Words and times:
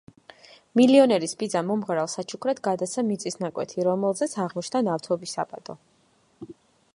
მილიონერის 0.79 1.35
ბიძამ 1.43 1.69
მომღერალს 1.71 2.15
საჩუქრად 2.19 2.61
გადასცა 2.69 3.03
მიწის 3.11 3.37
ნაკვეთი, 3.45 3.85
რომელზეც 3.89 4.35
აღმოჩნდა 4.47 4.83
ნავთობის 4.89 5.37
საბადო. 5.39 5.77